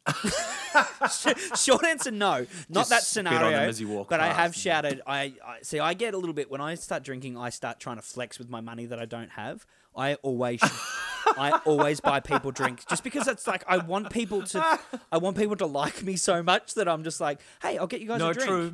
[1.56, 2.46] Short answer, no.
[2.70, 3.52] Not Just that scenario.
[3.52, 5.02] them as you walk but I have shouted.
[5.06, 5.80] I, I see.
[5.80, 7.38] I get a little bit when I start drinking.
[7.38, 9.66] I start trying to flex with my money that I don't have.
[9.96, 10.62] I always,
[11.38, 14.80] I always buy people drinks just because it's like I want people to,
[15.12, 18.02] I want people to like me so much that I'm just like, hey, I'll get
[18.02, 18.48] you guys no, a drink.
[18.50, 18.74] true.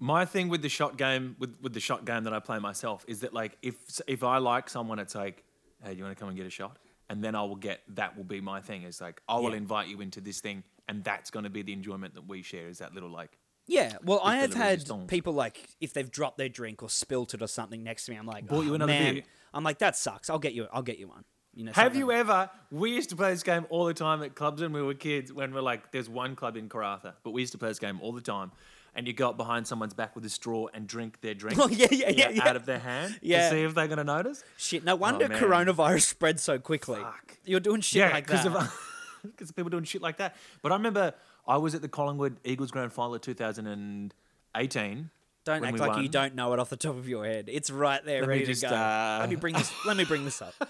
[0.00, 3.04] My thing with the shot game, with, with the shot game that I play myself,
[3.08, 3.74] is that like if
[4.06, 5.42] if I like someone, it's like,
[5.82, 6.76] hey, do you want to come and get a shot?
[7.10, 8.82] And then I will get that will be my thing.
[8.82, 9.56] It's like I will Yeah.
[9.56, 12.68] invite you into this thing, and that's going to be the enjoyment that we share.
[12.68, 15.08] Is that little like Yeah, well, I have had resistance.
[15.10, 18.18] people like if they've dropped their drink or spilt it or something next to me,
[18.18, 19.22] I'm like, Bought you "Oh, another man." beer.
[19.52, 20.30] I'm like, that sucks.
[20.30, 20.68] I'll get you.
[20.72, 21.24] I'll get you one.
[21.58, 21.72] You know.
[21.74, 22.48] Have you ever?
[22.70, 25.32] We used to play this game all the time at clubs when we were kids.
[25.32, 27.98] When we're like, there's one club in Karratha, but we used to play this game
[28.00, 28.52] all the time.
[28.94, 31.58] And you go up behind someone's back with a straw and drink their drink.
[31.62, 32.48] Oh, yeah, yeah, yeah, yeah.
[32.48, 33.50] Out of their hand Yeah.
[33.50, 34.44] to see if they're going to notice.
[34.56, 37.00] Shit, no wonder Oh, coronavirus spread so quickly.
[37.00, 37.38] Fuck.
[37.44, 38.46] You're doing shit like that.
[38.46, 38.72] of
[39.24, 40.36] because people doing shit like that.
[40.62, 41.12] But I remember
[41.46, 45.10] I was at the Collingwood Eagles Grand Final of 2018.
[45.44, 47.48] don't act like you don't know it off the top of your head.
[47.48, 48.74] It's right there, Let ready just, to go.
[48.76, 49.72] uh, Let me bring this.
[49.86, 50.54] Let me bring this up.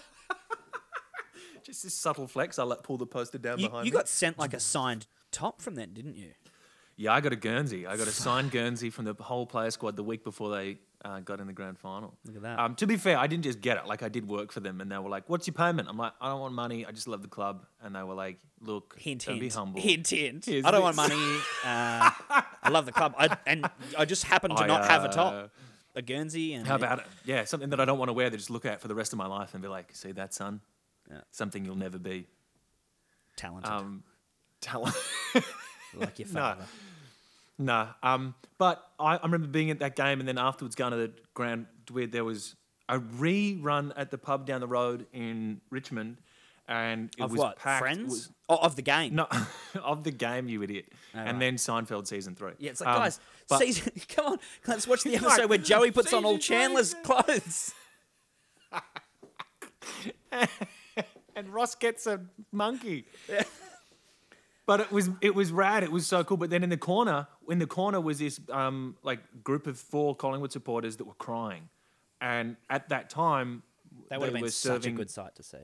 [1.69, 2.59] Just this subtle flex.
[2.59, 3.97] I let pull the poster down You, behind you me.
[3.99, 6.31] got sent like a signed top from then, didn't you?
[6.97, 7.87] Yeah, I got a Guernsey.
[7.87, 11.21] I got a signed Guernsey from the whole player squad the week before they uh,
[11.21, 12.15] got in the grand final.
[12.25, 12.59] Look at that.
[12.59, 13.87] Um, to be fair, I didn't just get it.
[13.87, 16.15] Like I did work for them, and they were like, "What's your payment?" I'm like,
[16.23, 16.87] "I don't want money.
[16.87, 19.41] I just love the club." And they were like, "Look, Hint, don't hint.
[19.43, 20.47] be humble." Hint, hint.
[20.47, 21.09] Here's I don't want this.
[21.11, 21.37] money.
[21.65, 22.11] Uh,
[22.63, 23.15] I love the club.
[23.19, 25.51] I, and I just happen to I, not have a uh, top,
[25.95, 26.55] a Guernsey.
[26.55, 27.07] And How about it?
[27.27, 28.31] Yeah, something that I don't want to wear.
[28.31, 30.33] That just look at for the rest of my life and be like, "See that,
[30.33, 30.63] son?
[31.11, 31.21] Yeah.
[31.31, 32.27] Something you'll never be."
[33.37, 34.03] talented, Um,
[34.61, 34.97] talent.
[35.95, 36.41] like your no.
[36.41, 36.65] father?
[37.57, 37.89] Nah.
[38.03, 41.13] Um, but I, I remember being at that game and then afterwards going to the
[41.35, 42.57] ground where there was
[42.89, 46.17] a rerun at the pub down the road in Richmond,
[46.67, 47.59] and it Of was what?
[47.59, 47.81] packed.
[47.81, 48.11] Friends?
[48.11, 49.15] was- oh, of the game.
[49.15, 49.29] no,
[49.85, 50.87] of the game, you idiot.
[51.15, 51.39] Oh, and right.
[51.39, 52.53] then Seinfeld season three.
[52.59, 55.59] Yeah, it's like, Um, guys, but- season, come on, let's watch the Like, episode where
[55.59, 57.73] Joey puts on all Chandler's clothes.
[61.39, 62.21] And Ross gets a
[62.53, 63.05] monkey.
[64.67, 65.83] But it was it was rad.
[65.83, 66.37] It was so cool.
[66.37, 70.15] But then in the corner, in the corner was this um, like group of four
[70.15, 71.71] Collingwood supporters that were crying,
[72.21, 73.63] and at that time
[74.11, 75.57] That would have they been were such a serving- good sight to see.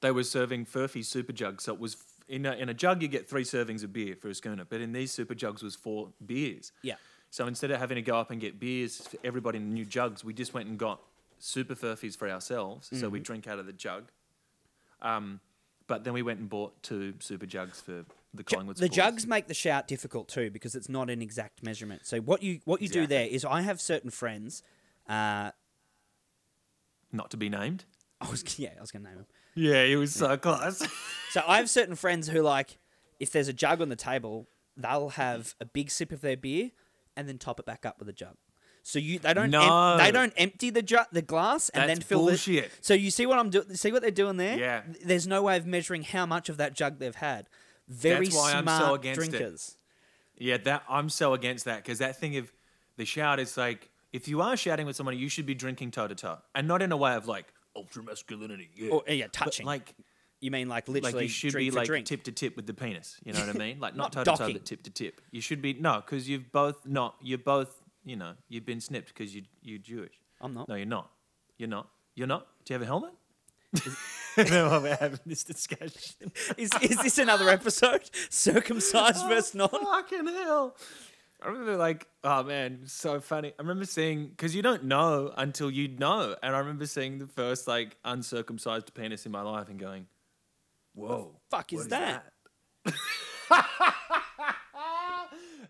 [0.00, 1.64] they were serving Furphy super jugs.
[1.64, 4.28] So it was in a, in a jug you get three servings of beer for
[4.30, 6.72] a schooner, but in these super jugs was four beers.
[6.82, 6.94] Yeah.
[7.30, 10.24] So instead of having to go up and get beers for everybody in new jugs,
[10.24, 11.00] we just went and got
[11.38, 12.88] super Furphies for ourselves.
[12.88, 13.10] So Mm-hmm.
[13.10, 14.04] we drink out of the jug.
[15.02, 15.40] Um,
[15.86, 18.76] but then we went and bought two super jugs for the Collingwood.
[18.76, 18.96] the supporters.
[18.96, 22.06] jugs make the shout difficult too because it's not an exact measurement.
[22.06, 24.62] So what you what you do there is I have certain friends.
[25.08, 25.52] Uh,
[27.12, 27.84] not to be named.
[28.20, 29.26] I was yeah I was gonna name him.
[29.54, 30.86] Yeah, he was so close.
[31.30, 32.78] So I have certain friends who like
[33.20, 36.70] if there's a jug on the table, they'll have a big sip of their beer
[37.18, 38.36] and then top it back up with a jug.
[38.88, 42.20] So you they don't em- they don't empty the ju- the glass and then fill
[42.20, 42.64] bullshit.
[42.64, 42.72] it.
[42.80, 43.74] So you see what I'm doing?
[43.74, 44.58] See what they're doing there?
[44.58, 44.80] Yeah.
[45.04, 47.48] There's no way of measuring how much of that jug they've had.
[47.86, 49.30] Very That's why I'm smart so against it.
[49.30, 49.76] drinkers.
[50.38, 52.50] Yeah, that I'm so against that because that thing of
[52.96, 56.08] the shout is like if you are shouting with somebody, you should be drinking toe
[56.08, 57.44] to toe, and not in a way of like
[57.76, 58.70] ultra masculinity.
[58.74, 59.66] Yeah, Or yeah, But, touching.
[59.66, 59.94] like
[60.40, 62.06] you mean like literally like you should drink be for like drink.
[62.06, 63.18] tip to tip with the penis.
[63.22, 63.80] You know what I mean?
[63.80, 64.54] Like Not not toe to toe, docking.
[64.54, 65.20] but tip to tip.
[65.30, 67.16] You should be no, because you've both not.
[67.22, 67.82] You're both.
[68.08, 70.14] You know, you've been snipped because you you're Jewish.
[70.40, 70.68] I'm not.
[70.68, 71.10] No, you're not.
[71.58, 71.90] You're not.
[72.14, 72.46] You're not.
[72.64, 73.12] Do you have a helmet?
[74.50, 76.32] no, we're having this discussion.
[76.56, 78.08] Is, is this another episode?
[78.30, 79.68] Circumcised oh, versus non?
[79.68, 80.74] Fucking hell.
[81.42, 83.48] I remember like, oh man, so funny.
[83.58, 87.26] I remember seeing because you don't know until you know, and I remember seeing the
[87.26, 90.06] first like uncircumcised penis in my life and going,
[90.94, 92.32] "Whoa, Fuck is what that?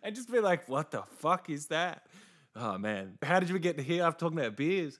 [0.03, 2.07] and just be like, "What the fuck is that?"
[2.59, 4.05] Oh man, how did we get to here?
[4.05, 4.99] I'm talking about beers,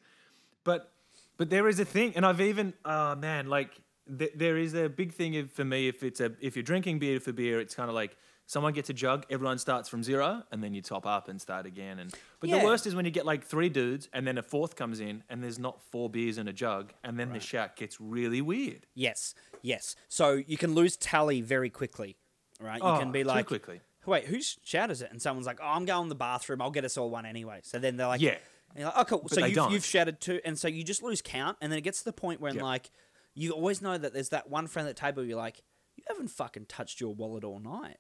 [0.65, 0.93] but
[1.37, 3.81] but there is a thing, and I've even oh man, like
[4.19, 5.89] th- there is a big thing of, for me.
[5.89, 8.17] If it's a if you're drinking beer for beer, it's kind of like
[8.47, 11.67] someone gets a jug, everyone starts from zero, and then you top up and start
[11.67, 11.99] again.
[11.99, 12.61] And but Yeah.
[12.61, 15.23] the worst is when you get like three dudes, and then a fourth comes in,
[15.29, 18.87] and there's not four beers in a jug, and then the shout gets really weird.
[18.95, 19.97] Yes, yes.
[20.09, 22.17] So you can lose tally very quickly,
[22.61, 22.81] right?
[22.81, 23.81] You Oh, can be too like, quickly.
[24.09, 25.11] Wait, whose shout is it?
[25.11, 26.61] And someone's like, oh, I'm going to the bathroom.
[26.63, 27.61] I'll get us all one anyway.
[27.63, 28.37] So then they're like, Yeah.
[28.71, 29.19] And you're like, oh, cool.
[29.23, 29.73] But so you've, don't.
[29.73, 32.13] you've shouted two, and so you just lose count, and then it gets to the
[32.13, 32.63] point where, Yeah.
[32.63, 32.91] like,
[33.35, 35.25] you always know that there's that one friend at the table.
[35.25, 35.63] You're like,
[35.97, 37.97] you haven't fucking touched your wallet all night.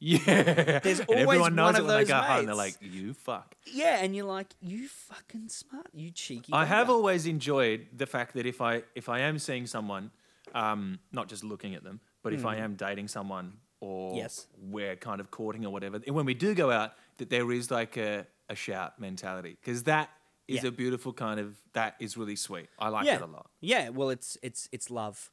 [0.00, 0.80] Yeah.
[0.80, 2.46] There's and always everyone knows one it of when they those go home.
[2.46, 3.54] They're like, you fuck.
[3.72, 6.52] Yeah, and you're like, you fucking smart, you cheeky.
[6.52, 10.10] I have bugger." always enjoyed the fact that if I if I am seeing someone,
[10.54, 14.16] um, not just looking at them, but if I am dating someone or.
[14.16, 14.46] Yes.
[14.70, 17.70] we're kind of courting or whatever, and when we do go out, that there is
[17.70, 20.10] like a, a shout mentality because that
[20.48, 20.68] is Yeah.
[20.68, 22.68] a beautiful kind of that is really sweet.
[22.78, 23.18] I like yeah.
[23.18, 23.46] that a lot.
[23.60, 25.30] Yeah, well, it's it's it's love.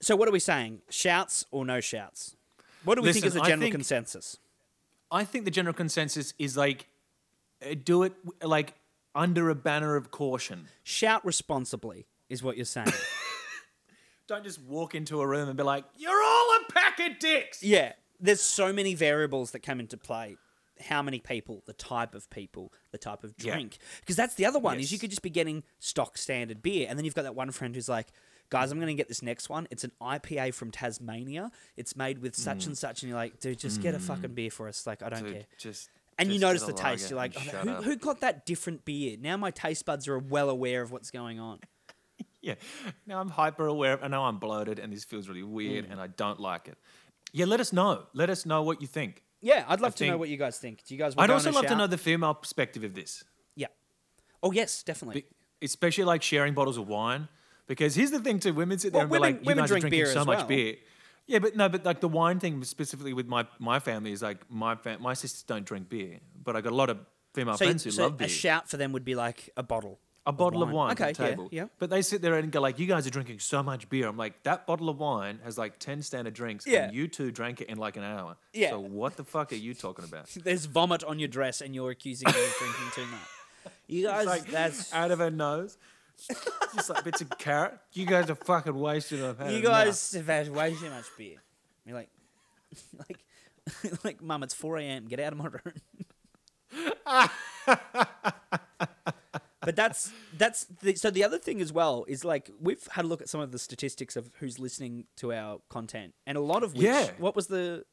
[0.00, 0.82] So what are we saying?
[0.90, 2.36] Shouts or no shouts?
[2.84, 4.38] What do we think is Listen, the I general think- consensus?
[5.10, 6.86] I think the general consensus is like
[7.64, 8.74] uh, do it like
[9.14, 10.66] under a banner of caution.
[10.82, 12.92] Shout responsibly is what you're saying.
[14.26, 16.51] Don't just walk into a room and be like, "You're all
[16.96, 20.36] pack of dicks." yeah, there's so many variables that come into play.
[20.80, 23.78] How many people, the type of people, the type of drink.
[24.00, 26.98] Because that's the other one is you could just be getting stock standard beer, and
[26.98, 28.08] then you've got that one friend who's like,
[28.50, 29.68] "Guys, I'm going to get this next one.
[29.70, 31.50] It's an IPA from Tasmania.
[31.76, 32.68] It's made with such mm.
[32.68, 34.02] and such," and you're like, "Dude, just get a mm.
[34.02, 34.86] fucking beer for us.
[34.86, 37.12] Like, I don't Dude, care." just And you just get notice a the taste.
[37.12, 39.16] lager You're like, and "Oh, shut who, up." who got that different beer?
[39.20, 41.60] Now my taste buds are well aware of what's going on.
[42.48, 42.54] Yeah.
[43.06, 44.02] Now I'm hyper aware.
[44.02, 45.92] I know I'm bloated and this feels really weird mm.
[45.92, 46.76] and I don't like it.
[47.32, 48.02] Yeah, let us know.
[48.14, 49.22] Let us know what you think.
[49.40, 50.84] Yeah, I'd love to know what you guys think.
[50.84, 51.14] Do you guys?
[51.18, 53.24] I'd also go on a love to know the female perspective of this,
[53.56, 53.66] Yeah.
[54.42, 55.22] Oh yes, definitely.
[55.60, 57.28] Be- especially like sharing bottles of wine.
[57.66, 59.62] Because here's the thing too: women sit there Well, and women- be like, "You women
[59.62, 60.76] guys drink are drinking beer so as much beer."
[61.26, 64.38] Yeah, but no, but like the wine thing specifically with my my family is like
[64.50, 66.98] my fam- my sisters don't drink beer, but I got a lot of
[67.34, 68.26] female so friends who so love beer.
[68.26, 69.98] a shout for them would be like a bottle.
[70.24, 71.48] A bottle of wine, Okay, on the yeah, table.
[71.50, 71.64] yeah.
[71.78, 74.16] But they sit there and go like, "You guys are drinking so much beer." I'm
[74.16, 76.84] like, "That bottle of wine has like ten standard drinks, Yeah.
[76.84, 78.36] and you two drank it in like an hour.
[78.52, 78.70] Yeah.
[78.70, 81.90] So what the fuck are you talking about?" There's vomit on your dress, and you're
[81.90, 83.20] accusing me of drinking too much.
[83.86, 85.76] You guys, like that's out of her nose,
[86.74, 87.78] just like bits of carrot.
[87.92, 89.22] You guys are fucking wasted.
[89.22, 91.36] I've had you enough." guys have had way too much beer.
[91.86, 92.08] You're like,
[93.08, 93.24] like,
[94.04, 95.06] like, mum, it's 4 a.m.
[95.06, 95.74] Get out of my room.
[99.64, 103.08] But that's that's the, so the other thing as well is like we've had a
[103.08, 106.62] look at some of the statistics of who's listening to our content, and a lot
[106.62, 107.10] of which, Yeah.
[107.18, 107.84] what was the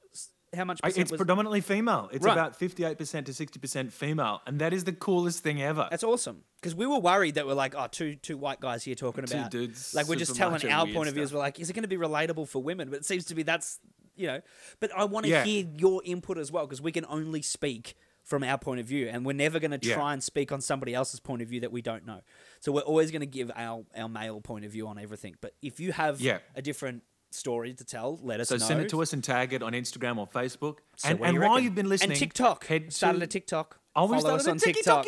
[0.56, 0.80] how much?
[0.84, 2.10] I- It's was, predominantly female.
[2.12, 2.32] It's Right.
[2.34, 4.42] about 58% to 60% female.
[4.48, 5.88] And that is the coolest thing ever.
[5.92, 8.96] That's awesome because we were worried that we're like, oh, two two white guys here
[8.96, 11.28] talking Two about dudes, like we're just telling our point of views.
[11.30, 11.36] stuff.
[11.36, 12.90] We're like, is it going to be relatable for women?
[12.90, 13.80] But it seems to be that's
[14.16, 14.42] you know.
[14.80, 15.44] But I want to Yeah.
[15.46, 17.96] hear your input as well because we can only speak
[18.30, 19.96] from our point of view, and we're never going to Yeah.
[19.96, 22.22] try and speak on somebody else's point of view that we don't know.
[22.60, 25.36] So we're always going to give our our male point of view on everything.
[25.42, 26.38] But if you have Yeah.
[26.56, 28.58] a different story to tell, let us know.
[28.58, 28.68] so know.
[28.68, 30.78] send it to us and tag it on Instagram or Facebook.
[30.96, 31.64] So and and you while reckon?
[31.64, 33.80] you've been listening, and TikTok head started to, a TikTok.
[33.96, 35.06] Oh, we follow started us on TikTok.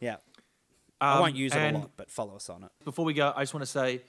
[0.00, 0.16] Yeah,
[1.00, 2.70] I won't use it a Um, lot, but follow us on it.
[2.84, 4.02] Before we go, I just want to say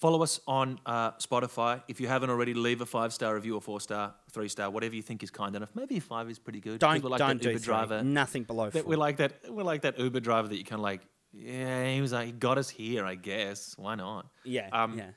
[0.00, 1.82] follow us on uh, Spotify.
[1.88, 4.94] If you haven't already, leave a five star review or four star, three star, whatever
[4.94, 5.70] you think is kind enough.
[5.74, 6.80] Maybe five is pretty good.
[6.80, 7.64] Don't People like don't that do Uber three.
[7.64, 8.02] driver.
[8.02, 8.90] Nothing below That four.
[8.90, 9.32] we like that.
[9.52, 11.02] We like that Uber driver that you kind of like.
[11.32, 13.04] Yeah, he was like, he got us here.
[13.04, 14.26] I guess why not?
[14.44, 15.10] yeah, Um, yeah.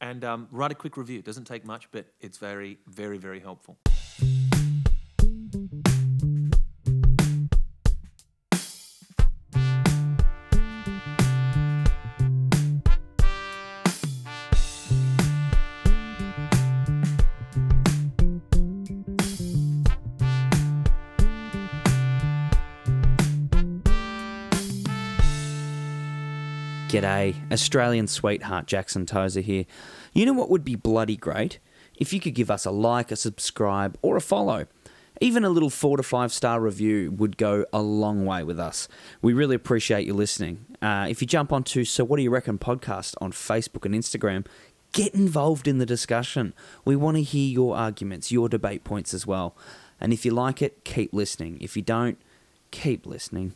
[0.00, 1.20] And um, write a quick review.
[1.20, 3.78] It doesn't take much, but it's very, very, very helpful.
[27.02, 29.64] G'day, Australian sweetheart Jackson Tozer here.
[30.12, 31.58] You know what would be bloody great?
[31.96, 34.66] If you could give us a like, a subscribe, or a follow.
[35.20, 38.86] Even a little four to five star review would go a long way with us.
[39.20, 40.64] We really appreciate you listening.
[40.80, 44.46] Uh, if you jump onto So What Do You Reckon podcast on Facebook and Instagram,
[44.92, 46.54] get involved in the discussion.
[46.84, 49.56] We want to hear your arguments, your debate points as well.
[50.00, 51.58] And if you like it, keep listening.
[51.60, 52.16] If you don't,
[52.70, 53.54] keep listening.